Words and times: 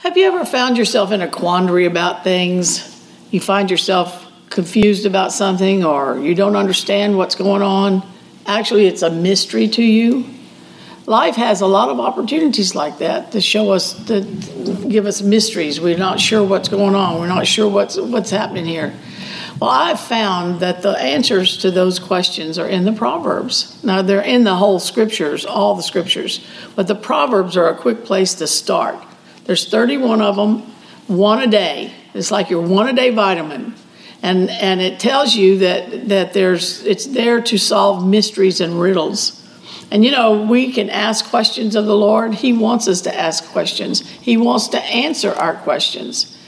Have 0.00 0.16
you 0.16 0.24
ever 0.24 0.46
found 0.46 0.78
yourself 0.78 1.12
in 1.12 1.20
a 1.20 1.28
quandary 1.28 1.84
about 1.84 2.24
things? 2.24 3.04
You 3.30 3.38
find 3.38 3.70
yourself 3.70 4.26
confused 4.48 5.04
about 5.04 5.30
something 5.30 5.84
or 5.84 6.18
you 6.18 6.34
don't 6.34 6.56
understand 6.56 7.18
what's 7.18 7.34
going 7.34 7.60
on? 7.60 8.02
Actually, 8.46 8.86
it's 8.86 9.02
a 9.02 9.10
mystery 9.10 9.68
to 9.68 9.82
you. 9.82 10.24
Life 11.04 11.36
has 11.36 11.60
a 11.60 11.66
lot 11.66 11.90
of 11.90 12.00
opportunities 12.00 12.74
like 12.74 12.96
that 13.00 13.32
to 13.32 13.42
show 13.42 13.72
us, 13.72 13.92
to 14.06 14.22
give 14.88 15.04
us 15.04 15.20
mysteries. 15.20 15.82
We're 15.82 15.98
not 15.98 16.18
sure 16.18 16.42
what's 16.42 16.70
going 16.70 16.94
on. 16.94 17.20
We're 17.20 17.28
not 17.28 17.46
sure 17.46 17.68
what's 17.68 17.98
what's 17.98 18.30
happening 18.30 18.64
here. 18.64 18.94
Well, 19.60 19.68
I've 19.68 20.00
found 20.00 20.60
that 20.60 20.80
the 20.80 20.98
answers 20.98 21.58
to 21.58 21.70
those 21.70 21.98
questions 21.98 22.58
are 22.58 22.66
in 22.66 22.86
the 22.86 22.92
Proverbs. 22.92 23.78
Now, 23.84 24.00
they're 24.00 24.22
in 24.22 24.44
the 24.44 24.56
whole 24.56 24.78
scriptures, 24.78 25.44
all 25.44 25.74
the 25.74 25.82
scriptures, 25.82 26.42
but 26.74 26.86
the 26.86 26.94
Proverbs 26.94 27.54
are 27.58 27.68
a 27.68 27.76
quick 27.76 28.06
place 28.06 28.32
to 28.36 28.46
start. 28.46 28.96
There's 29.50 29.68
31 29.68 30.22
of 30.22 30.36
them, 30.36 30.60
one 31.08 31.42
a 31.42 31.48
day. 31.48 31.92
It's 32.14 32.30
like 32.30 32.50
your 32.50 32.60
one 32.60 32.86
a 32.86 32.92
day 32.92 33.10
vitamin. 33.10 33.74
And, 34.22 34.48
and 34.48 34.80
it 34.80 35.00
tells 35.00 35.34
you 35.34 35.58
that, 35.58 36.08
that 36.08 36.32
there's, 36.34 36.84
it's 36.84 37.06
there 37.06 37.40
to 37.42 37.58
solve 37.58 38.06
mysteries 38.06 38.60
and 38.60 38.80
riddles. 38.80 39.44
And 39.90 40.04
you 40.04 40.12
know, 40.12 40.40
we 40.40 40.72
can 40.72 40.88
ask 40.88 41.24
questions 41.30 41.74
of 41.74 41.86
the 41.86 41.96
Lord. 41.96 42.34
He 42.34 42.52
wants 42.52 42.86
us 42.86 43.00
to 43.00 43.12
ask 43.12 43.44
questions, 43.46 44.08
He 44.08 44.36
wants 44.36 44.68
to 44.68 44.80
answer 44.84 45.32
our 45.32 45.54
questions. 45.54 46.38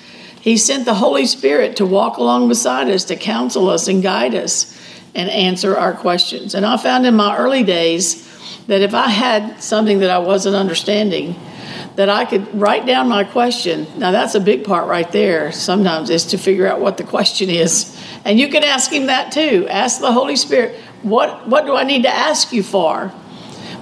He 0.40 0.56
sent 0.56 0.84
the 0.84 0.94
Holy 0.94 1.26
Spirit 1.26 1.78
to 1.78 1.84
walk 1.84 2.18
along 2.18 2.46
beside 2.46 2.88
us, 2.88 3.02
to 3.06 3.16
counsel 3.16 3.68
us 3.68 3.88
and 3.88 4.00
guide 4.00 4.36
us 4.36 4.80
and 5.12 5.28
answer 5.28 5.76
our 5.76 5.92
questions. 5.92 6.54
And 6.54 6.64
I 6.64 6.76
found 6.76 7.04
in 7.04 7.16
my 7.16 7.36
early 7.36 7.64
days 7.64 8.28
that 8.68 8.80
if 8.80 8.94
I 8.94 9.08
had 9.08 9.60
something 9.60 9.98
that 9.98 10.10
I 10.10 10.18
wasn't 10.18 10.54
understanding, 10.54 11.34
that 11.96 12.08
I 12.08 12.24
could 12.24 12.58
write 12.58 12.86
down 12.86 13.08
my 13.08 13.24
question. 13.24 13.86
Now, 13.98 14.10
that's 14.12 14.34
a 14.34 14.40
big 14.40 14.64
part 14.64 14.88
right 14.88 15.10
there, 15.12 15.52
sometimes, 15.52 16.10
is 16.10 16.26
to 16.26 16.38
figure 16.38 16.66
out 16.66 16.80
what 16.80 16.96
the 16.96 17.04
question 17.04 17.50
is. 17.50 17.98
And 18.24 18.38
you 18.38 18.48
can 18.48 18.64
ask 18.64 18.90
Him 18.90 19.06
that 19.06 19.32
too. 19.32 19.66
Ask 19.68 20.00
the 20.00 20.12
Holy 20.12 20.36
Spirit, 20.36 20.76
what, 21.02 21.48
what 21.48 21.66
do 21.66 21.74
I 21.74 21.84
need 21.84 22.04
to 22.04 22.14
ask 22.14 22.52
you 22.52 22.62
for? 22.62 23.12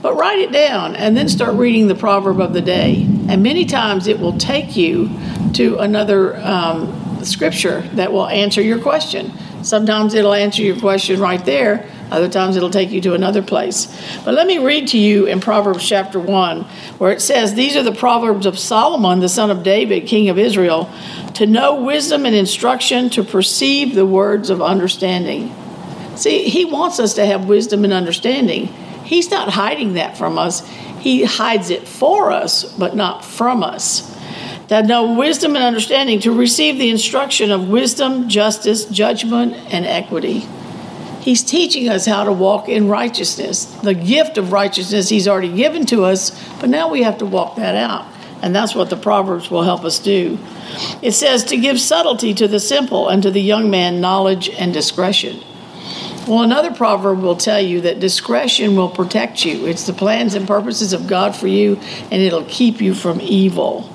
But 0.03 0.17
write 0.17 0.39
it 0.39 0.51
down 0.51 0.97
and 0.97 1.17
then 1.17 1.29
start 1.29 1.55
reading 1.57 1.87
the 1.87 1.95
proverb 1.95 2.41
of 2.41 2.55
the 2.55 2.63
day. 2.63 3.07
And 3.29 3.43
many 3.43 3.67
times 3.67 4.07
it 4.07 4.19
will 4.19 4.39
take 4.39 4.77
you 4.77 5.11
to 5.55 5.79
another 5.79 6.37
um, 6.39 7.23
scripture 7.25 7.83
that 7.95 8.11
will 8.13 8.27
answer 8.27 8.63
your 8.63 8.81
question. 8.81 9.33
Sometimes 9.63 10.15
it'll 10.15 10.33
answer 10.33 10.63
your 10.63 10.79
question 10.81 11.21
right 11.21 11.45
there, 11.45 11.87
other 12.11 12.29
times 12.29 12.57
it'll 12.57 12.71
take 12.71 12.91
you 12.91 13.01
to 13.03 13.15
another 13.15 13.43
place. 13.43 13.87
But 14.25 14.35
let 14.35 14.47
me 14.47 14.59
read 14.59 14.89
to 14.89 14.99
you 14.99 15.27
in 15.27 15.41
Proverbs 15.41 15.87
chapter 15.87 16.19
1, 16.19 16.63
where 16.99 17.13
it 17.13 17.23
says, 17.23 17.55
These 17.55 17.77
are 17.77 17.83
the 17.83 17.93
Proverbs 17.93 18.47
of 18.47 18.59
Solomon, 18.59 19.21
the 19.21 19.29
son 19.29 19.51
of 19.51 19.63
David, 19.63 20.07
king 20.07 20.29
of 20.29 20.39
Israel, 20.39 20.91
to 21.35 21.47
know 21.47 21.83
wisdom 21.83 22.27
and 22.27 22.35
instruction, 22.35 23.11
to 23.11 23.23
perceive 23.23 23.95
the 23.95 24.07
words 24.07 24.51
of 24.51 24.61
understanding. 24.61 25.55
See, 26.17 26.49
he 26.49 26.65
wants 26.65 26.99
us 26.99 27.15
to 27.15 27.25
have 27.25 27.49
wisdom 27.49 27.85
and 27.85 27.93
understanding. 27.93 28.67
He's 29.05 29.31
not 29.31 29.51
hiding 29.51 29.95
that 29.95 30.19
from 30.19 30.39
us. 30.39 30.67
He 30.99 31.25
hides 31.25 31.71
it 31.71 31.89
for 31.89 32.31
us, 32.31 32.65
but 32.65 32.95
not 32.95 33.25
from 33.25 33.63
us. 33.63 34.09
That 34.69 34.87
know 34.87 35.15
wisdom 35.15 35.57
and 35.57 35.65
understanding 35.65 36.21
to 36.21 36.33
receive 36.33 36.79
the 36.79 36.91
instruction 36.91 37.51
of 37.51 37.69
wisdom, 37.69 38.29
justice, 38.29 38.85
judgment, 38.85 39.55
and 39.73 39.87
equity. 39.87 40.47
He's 41.21 41.43
teaching 41.43 41.89
us 41.89 42.07
how 42.07 42.25
to 42.25 42.33
walk 42.33 42.69
in 42.69 42.89
righteousness. 42.89 43.65
The 43.65 43.95
gift 43.95 44.39
of 44.39 44.53
righteousness 44.53 45.09
He's 45.09 45.29
already 45.29 45.53
given 45.53 45.87
to 45.87 46.05
us, 46.05 46.31
but 46.61 46.71
now 46.71 46.91
we 46.91 47.03
have 47.03 47.19
to 47.19 47.27
walk 47.27 47.57
that 47.57 47.77
out. 47.77 48.07
And 48.43 48.55
that's 48.55 48.75
what 48.75 48.89
the 48.89 48.97
Proverbs 48.97 49.51
will 49.51 49.63
help 49.63 49.85
us 49.85 49.99
do. 49.99 50.39
It 51.03 51.13
says 51.13 51.45
to 51.45 51.57
give 51.57 51.79
subtlety 51.79 52.33
to 52.35 52.49
the 52.49 52.61
simple 52.61 53.09
and 53.09 53.23
to 53.23 53.31
the 53.31 53.43
young 53.43 53.71
man 53.71 54.01
knowledge 54.01 54.49
and 54.49 54.73
discretion. 54.73 55.41
Well, 56.27 56.43
another 56.43 56.73
proverb 56.73 57.21
will 57.21 57.37
tell 57.37 57.61
you 57.61 57.81
that 57.81 57.99
discretion 57.99 58.77
will 58.77 58.91
protect 58.91 59.45
you. 59.45 59.67
It's 59.67 59.87
the 59.87 59.93
plans 59.93 60.35
and 60.35 60.47
purposes 60.47 60.93
of 60.93 61.07
God 61.07 61.35
for 61.35 61.49
you, 61.49 61.77
and 62.11 62.23
it'll 62.23 62.45
keep 62.45 62.81
you 62.81 62.95
from 62.95 63.21
evil. 63.21 63.91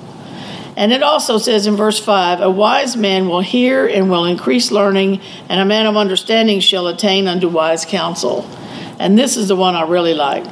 And 0.76 0.92
it 0.92 1.02
also 1.02 1.38
says 1.38 1.66
in 1.66 1.74
verse 1.74 1.98
5 1.98 2.40
A 2.42 2.50
wise 2.50 2.96
man 2.96 3.28
will 3.28 3.40
hear 3.40 3.86
and 3.86 4.10
will 4.10 4.26
increase 4.26 4.70
learning, 4.70 5.20
and 5.48 5.60
a 5.60 5.64
man 5.64 5.86
of 5.86 5.96
understanding 5.96 6.60
shall 6.60 6.86
attain 6.86 7.26
unto 7.26 7.48
wise 7.48 7.84
counsel. 7.84 8.48
And 8.98 9.18
this 9.18 9.36
is 9.36 9.48
the 9.48 9.56
one 9.56 9.74
I 9.74 9.88
really 9.88 10.14
like 10.14 10.44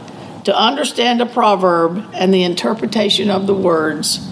to 0.44 0.56
understand 0.56 1.20
a 1.20 1.26
proverb 1.26 2.10
and 2.12 2.32
the 2.32 2.44
interpretation 2.44 3.30
of 3.30 3.46
the 3.46 3.54
words 3.54 4.30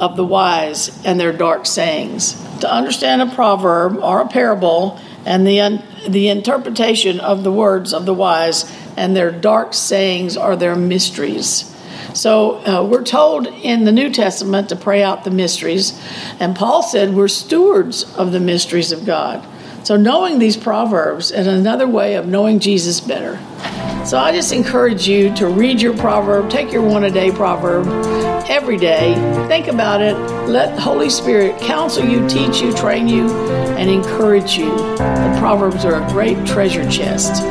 of 0.00 0.16
the 0.16 0.24
wise 0.24 1.04
and 1.04 1.18
their 1.18 1.32
dark 1.32 1.66
sayings. 1.66 2.34
To 2.60 2.72
understand 2.72 3.22
a 3.22 3.26
proverb 3.34 3.98
or 3.98 4.20
a 4.20 4.28
parable 4.28 5.00
and 5.24 5.46
the, 5.46 5.82
the 6.08 6.28
interpretation 6.28 7.20
of 7.20 7.44
the 7.44 7.52
words 7.52 7.92
of 7.92 8.04
the 8.06 8.14
wise 8.14 8.64
and 8.96 9.14
their 9.14 9.30
dark 9.30 9.74
sayings 9.74 10.36
are 10.36 10.56
their 10.56 10.74
mysteries. 10.74 11.74
So 12.14 12.64
uh, 12.64 12.84
we're 12.84 13.04
told 13.04 13.46
in 13.46 13.84
the 13.84 13.92
New 13.92 14.10
Testament 14.10 14.68
to 14.70 14.76
pray 14.76 15.02
out 15.02 15.24
the 15.24 15.30
mysteries, 15.30 16.00
and 16.40 16.56
Paul 16.56 16.82
said 16.82 17.14
we're 17.14 17.28
stewards 17.28 18.04
of 18.16 18.32
the 18.32 18.40
mysteries 18.40 18.92
of 18.92 19.04
God. 19.04 19.46
So 19.84 19.96
knowing 19.96 20.38
these 20.38 20.56
proverbs 20.56 21.30
is 21.30 21.46
another 21.46 21.88
way 21.88 22.16
of 22.16 22.26
knowing 22.26 22.58
Jesus 22.58 23.00
better. 23.00 23.38
So 24.04 24.18
I 24.18 24.32
just 24.32 24.52
encourage 24.52 25.08
you 25.08 25.34
to 25.36 25.48
read 25.48 25.80
your 25.80 25.96
proverb, 25.96 26.50
take 26.50 26.72
your 26.72 26.82
one 26.82 27.04
a 27.04 27.10
day 27.10 27.30
proverb 27.30 27.86
every 28.48 28.76
day, 28.76 29.14
think 29.48 29.68
about 29.68 30.00
it, 30.00 30.14
let 30.48 30.74
the 30.74 30.80
Holy 30.80 31.10
Spirit 31.10 31.58
counsel 31.60 32.04
you, 32.04 32.26
teach 32.28 32.60
you, 32.60 32.72
train 32.74 33.08
you, 33.08 33.30
and 33.78 33.90
encourage 33.90 34.56
you. 34.56 34.70
The 34.70 35.36
proverbs 35.38 35.84
are 35.84 36.02
a 36.02 36.08
great 36.10 36.46
treasure 36.46 36.88
chest. 36.90 37.42